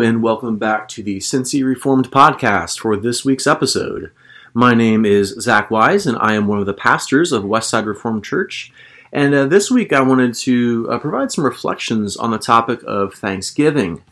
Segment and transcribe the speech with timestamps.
[0.00, 4.12] And welcome back to the Cincy Reformed podcast for this week's episode.
[4.54, 8.22] My name is Zac Wise, and I am one of the pastors of Westside Reformed
[8.22, 8.72] Church.
[9.12, 13.12] And uh, this week, I wanted to uh, provide some reflections on the topic of
[13.14, 14.02] Thanksgiving.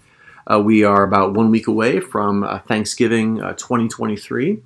[0.50, 4.58] Uh, we are about one week away from uh, Thanksgiving uh, 2023,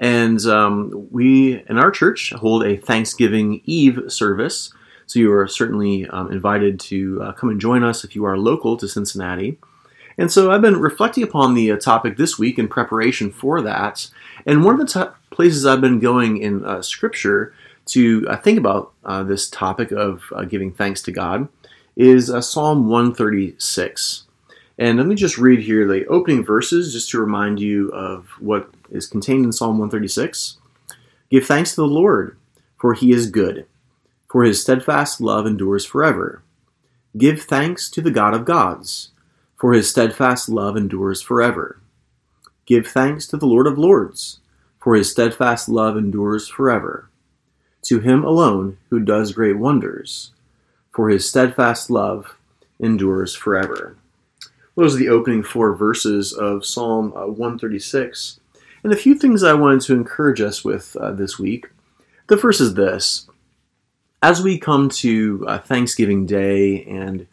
[0.00, 4.72] and um, we in our church hold a Thanksgiving Eve service.
[5.06, 8.36] So you are certainly um, invited to uh, come and join us if you are
[8.36, 9.58] local to Cincinnati.
[10.18, 14.08] And so I've been reflecting upon the uh, topic this week in preparation for that.
[14.46, 17.54] And one of the places I've been going in uh, Scripture
[17.86, 21.48] to uh, think about uh, this topic of uh, giving thanks to God
[21.96, 24.24] is uh, Psalm 136.
[24.78, 28.70] And let me just read here the opening verses just to remind you of what
[28.90, 30.58] is contained in Psalm 136.
[31.30, 32.36] Give thanks to the Lord,
[32.78, 33.66] for he is good,
[34.30, 36.42] for his steadfast love endures forever.
[37.16, 39.12] Give thanks to the God of gods
[39.56, 41.80] for his steadfast love endures forever.
[42.66, 44.40] Give thanks to the Lord of Lords,
[44.80, 47.08] for his steadfast love endures forever.
[47.82, 50.32] To him alone who does great wonders,
[50.92, 52.36] for his steadfast love
[52.80, 53.96] endures forever.
[54.76, 58.40] Those are the opening four verses of Psalm uh, 136.
[58.84, 61.68] And a few things I wanted to encourage us with uh, this week.
[62.28, 63.26] The first is this.
[64.22, 67.26] As we come to uh, Thanksgiving Day and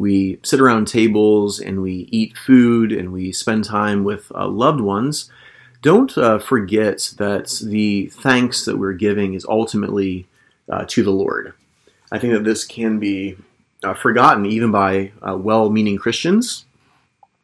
[0.00, 4.80] we sit around tables and we eat food and we spend time with uh, loved
[4.80, 5.30] ones,
[5.82, 10.26] don't uh, forget that the thanks that we're giving is ultimately
[10.70, 11.52] uh, to the Lord.
[12.10, 13.36] I think that this can be
[13.84, 16.64] uh, forgotten even by uh, well meaning Christians.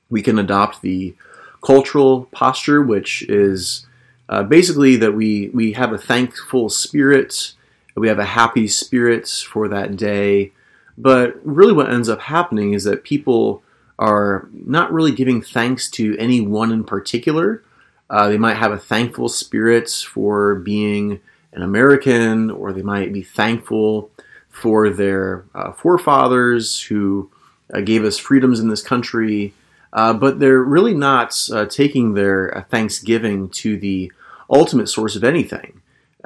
[0.08, 1.14] We can adopt the
[1.62, 3.84] cultural posture, which is
[4.30, 7.52] uh, basically that we, we have a thankful spirit,
[7.94, 10.52] we have a happy spirit for that day
[10.98, 13.62] but really, what ends up happening is that people
[13.98, 17.62] are not really giving thanks to any one in particular.
[18.08, 21.20] Uh, they might have a thankful spirit for being
[21.52, 24.10] an American, or they might be thankful
[24.48, 27.30] for their uh, forefathers who
[27.74, 29.52] uh, gave us freedoms in this country.
[29.92, 34.12] Uh, but they're really not uh, taking their uh, thanksgiving to the
[34.50, 35.80] ultimate source of anything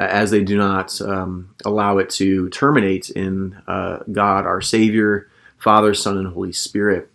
[0.05, 5.29] as they do not um, allow it to terminate in uh, God, our Savior,
[5.59, 7.11] Father, Son, and Holy Spirit.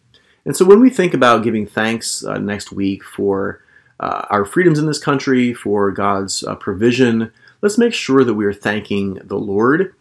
[0.46, 3.64] And so when we think about giving thanks uh, next week for
[4.00, 7.32] uh, our freedoms in this country, for God's uh, provision,
[7.62, 9.96] let's make sure that we are thanking the Lord.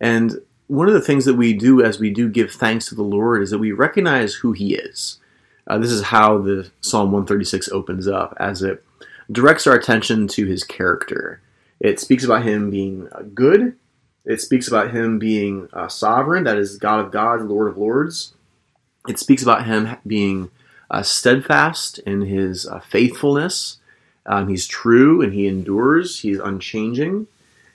[0.00, 3.02] And one of the things that we do as we do give thanks to the
[3.02, 5.18] Lord is that we recognize who He is.
[5.66, 8.82] Uh, this is how the Psalm 136 opens up, as it
[9.30, 11.42] directs our attention to His character.
[11.80, 13.76] It speaks about him being uh, good.
[14.24, 18.34] It speaks about him being uh, sovereign, that is, God of gods, Lord of lords.
[19.08, 20.50] It speaks about him being
[20.90, 23.78] uh, steadfast in his uh, faithfulness.
[24.26, 26.20] Um, he's true and he endures.
[26.20, 27.26] He's unchanging,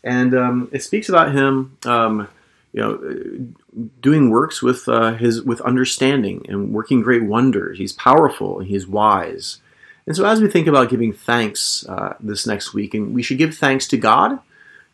[0.03, 2.27] and um, it speaks about him, um,
[2.71, 7.79] you know, doing works with uh, his with understanding and working great wonders.
[7.79, 9.59] He's powerful and he's wise.
[10.07, 13.37] And so, as we think about giving thanks uh, this next week, and we should
[13.37, 14.39] give thanks to God,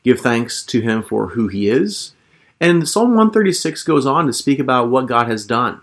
[0.03, 2.13] give thanks to Him for who He is.
[2.59, 5.81] And Psalm 136 goes on to speak about what God has done.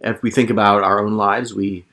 [0.00, 1.84] If we think about our own lives, we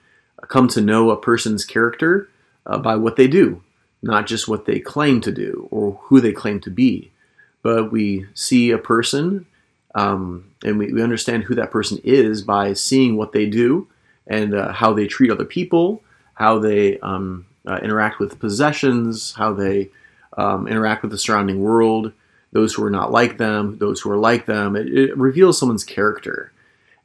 [0.41, 2.29] come to know a person's character
[2.65, 3.63] uh, by what they do,
[4.01, 7.11] not just what they claim to do or who they claim to be.
[7.61, 9.45] But we see a person
[9.95, 13.87] um, and we, we, understand who that person is by seeing what they do
[14.25, 16.02] and uh, how they treat other people
[16.33, 19.89] how they um, uh, interact with possessions, how they
[20.37, 22.11] um, interact with the surrounding world,
[22.51, 24.75] those who are not like them, those who are like them.
[24.75, 26.51] It, it, reveals someone's character.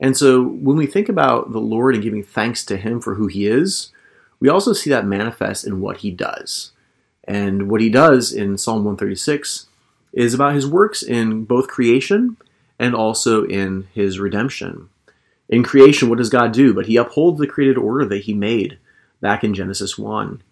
[0.00, 3.26] And so when we think about the Lord and giving thanks to Him for who
[3.26, 3.90] He is,
[4.40, 6.72] we also see that manifest in what He does.
[7.24, 9.66] And what He does in Psalm 136
[10.12, 12.36] is about His works in both creation
[12.78, 14.88] and also in His redemption.
[15.48, 16.74] In creation, what does God do?
[16.74, 18.78] But He upholds the created order that He made
[19.20, 20.42] back in Genesis 1.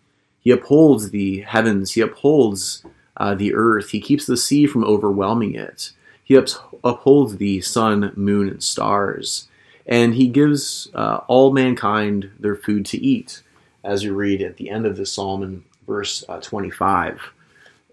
[0.41, 2.85] He upholds the heavens, he upholds
[3.17, 5.93] uh, the earth, he keeps the sea from overwhelming it.
[6.23, 9.49] He upholds the sun, moon, and stars.
[9.87, 13.43] And he gives uh, all mankind their food to eat,
[13.85, 17.33] as you read at the end of the psalm in verse uh, 25.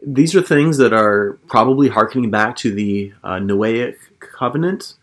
[0.06, 4.96] These are things that are probably harkening back to the uh, Noahic covenant,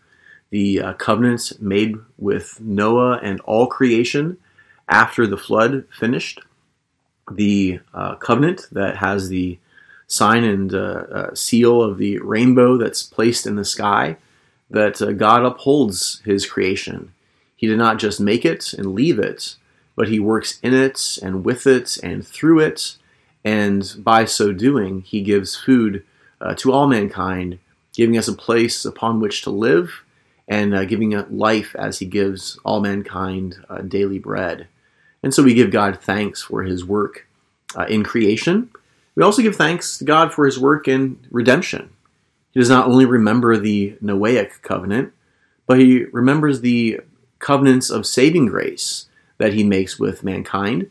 [0.49, 4.37] the uh, covenant made with Noah and all creation
[4.87, 6.41] after the flood finished,
[7.31, 9.57] the uh, covenant that has the
[10.07, 14.17] sign and uh, uh, seal of the rainbow that's placed in the sky,
[14.69, 17.13] that uh, God upholds his creation.
[17.55, 19.55] He did not just make it and leave it,
[19.95, 22.97] but He works in it and with it and through it.
[23.45, 26.03] And by so doing, He gives food
[26.41, 27.59] uh, to all mankind,
[27.93, 30.03] giving us a place upon which to live
[30.47, 34.67] and uh, giving life as He gives all mankind uh, daily bread.
[35.23, 37.27] And so we give God thanks for His work
[37.75, 38.69] uh, in creation.
[39.15, 41.91] We also give thanks to God for His work in redemption.
[42.51, 45.13] He does not only remember the Noahic covenant,
[45.67, 47.01] but He remembers the
[47.39, 50.89] covenants of saving grace that He makes with mankind,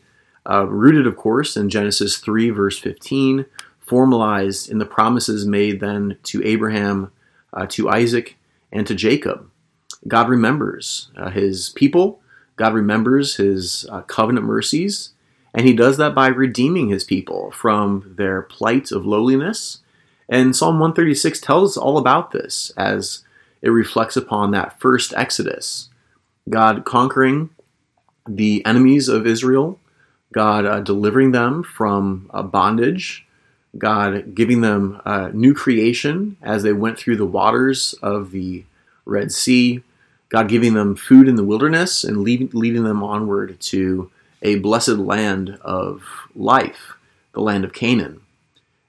[0.49, 3.45] uh, rooted, of course, in Genesis 3, verse 15,
[3.79, 7.11] formalized in the promises made then to Abraham,
[7.53, 8.37] uh, to Isaac,
[8.71, 9.49] and to Jacob.
[10.07, 12.21] God remembers uh, His people
[12.61, 15.13] God remembers his uh, covenant mercies,
[15.51, 19.79] and he does that by redeeming his people from their plight of lowliness.
[20.29, 23.23] And Psalm 136 tells us all about this as
[23.63, 25.89] it reflects upon that first Exodus.
[26.49, 27.49] God conquering
[28.27, 29.79] the enemies of Israel,
[30.31, 33.25] God uh, delivering them from bondage,
[33.77, 38.65] God giving them uh, new creation as they went through the waters of the
[39.05, 39.81] Red Sea,
[40.29, 45.57] God giving them food in the wilderness and leading them onward to a blessed land
[45.61, 46.03] of
[46.35, 46.93] life,
[47.33, 48.21] the land of Canaan.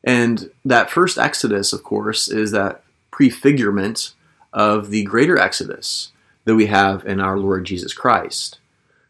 [0.05, 4.15] And that first Exodus, of course, is that prefigurement
[4.53, 6.11] of the greater Exodus
[6.45, 8.59] that we have in our Lord Jesus Christ,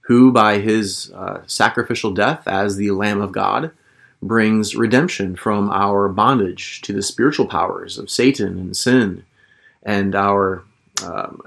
[0.03, 3.71] who, by his uh, sacrificial death as the Lamb of God,
[4.23, 9.25] brings redemption from our bondage to the spiritual powers of Satan and sin
[9.83, 10.65] and our
[11.05, 11.43] um,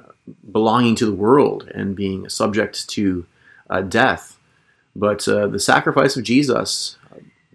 [0.51, 3.25] belonging to the world and being subject to
[3.69, 4.37] uh, death.
[4.95, 6.97] But uh, the sacrifice of Jesus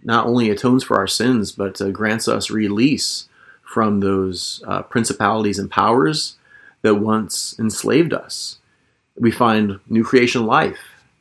[0.03, 3.29] not only atones for our sins, but uh, grants us release
[3.63, 6.37] from those uh, principalities and powers
[6.83, 8.59] that once enslaved us.
[9.17, 10.79] We find new creation life.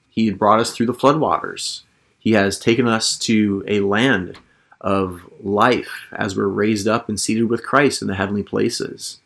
[0.10, 1.82] He brought us through the floodwaters.
[2.30, 4.38] He has taken us to a land
[4.82, 9.18] of life as we're raised up and seated with Christ in the heavenly places.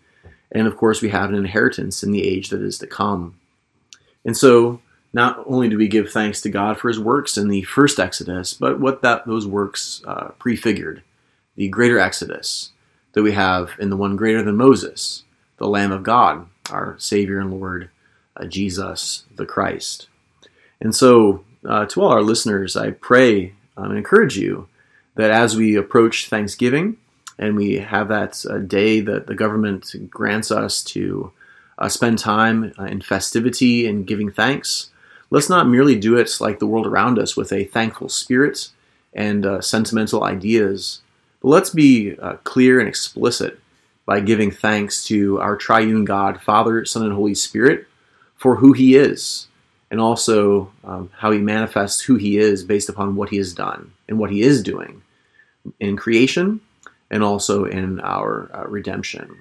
[0.54, 3.38] And of course, we have an inheritance in the age that is to come.
[4.24, 4.80] And so,
[5.12, 8.54] not only do we give thanks to God for his works in the first Exodus,
[8.54, 11.04] but what that those works uh, prefigured,
[11.58, 12.72] the greater Exodus
[13.12, 15.24] that we have in the one greater than Moses,
[15.58, 17.90] the Lamb of God, our Savior and Lord,
[18.38, 20.08] uh, Jesus the Christ.
[20.80, 24.68] And so, uh, to all our listeners, I pray um, and encourage you
[25.16, 26.98] that as we approach Thanksgiving,
[27.38, 31.32] and we have that uh, day that the government grants us to
[31.78, 34.92] uh, spend time uh, in festivity and giving thanks.
[35.30, 38.70] Let's not merely do it like the world around us with a thankful spirit
[39.14, 41.02] and uh, sentimental ideas,
[41.42, 43.60] but let's be uh, clear and explicit
[44.06, 47.88] by giving thanks to our triune God, Father, Son, and Holy Spirit
[48.36, 49.48] for who He is,
[49.94, 53.92] and also um, how He manifests who He is based upon what He has done
[54.10, 55.04] and what He is doing
[55.80, 56.62] in creation
[57.12, 59.38] and also in our uh, redemption.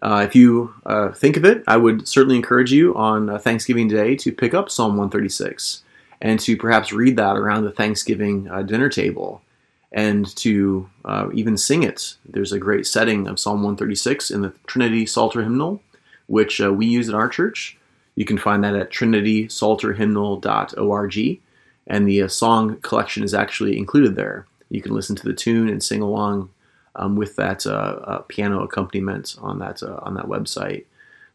[0.00, 3.88] Uh, if you uh, think of it, I would certainly encourage you on uh, Thanksgiving
[3.88, 5.82] Day to pick up Psalm 136
[6.20, 9.42] and to perhaps read that around the Thanksgiving uh, dinner table
[9.90, 12.14] and to uh, even sing it.
[12.24, 15.82] There's a great setting of Psalm 136 in the Trinity Psalter Hymnal,
[16.28, 17.76] which we use in our church.
[18.16, 21.40] You can find that at trinitypsalterhymnal.org,
[21.86, 24.46] and the song collection is actually included there.
[24.70, 26.48] You can listen to the tune and sing along
[26.96, 30.84] um, with that uh, uh, piano accompaniment on that uh, on that website.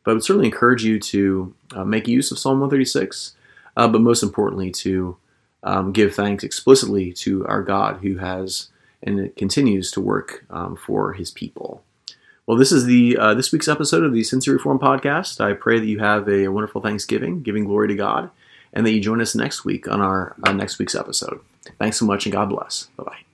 [0.03, 3.35] But I would certainly encourage you to uh, make use of Psalm 136,
[3.77, 5.15] uh, but most importantly to
[5.63, 8.69] um, give thanks explicitly to our God who has
[9.03, 11.83] and continues to work um, for His people.
[12.51, 15.39] Well, this is the uh, this week's episode of the Cincy Reform Podcast.
[15.39, 18.29] I pray that you have a wonderful Thanksgiving, giving glory to God,
[18.73, 21.39] and that you join us next week on our next week's episode.
[21.79, 22.89] Thanks so much, and God bless.
[22.97, 23.30] Bye bye.